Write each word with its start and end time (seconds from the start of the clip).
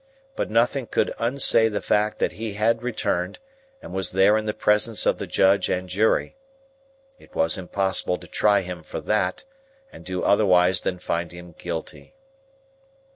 But 0.35 0.49
nothing 0.49 0.87
could 0.87 1.13
unsay 1.19 1.69
the 1.69 1.79
fact 1.79 2.17
that 2.17 2.31
he 2.31 2.53
had 2.53 2.81
returned, 2.81 3.37
and 3.83 3.93
was 3.93 4.13
there 4.13 4.35
in 4.35 4.51
presence 4.53 5.05
of 5.05 5.19
the 5.19 5.27
Judge 5.27 5.69
and 5.69 5.87
Jury. 5.87 6.35
It 7.19 7.35
was 7.35 7.55
impossible 7.55 8.17
to 8.17 8.27
try 8.27 8.61
him 8.61 8.81
for 8.81 8.99
that, 8.99 9.43
and 9.93 10.03
do 10.03 10.23
otherwise 10.23 10.81
than 10.81 10.97
find 10.97 11.31
him 11.31 11.53
guilty. 11.55 12.15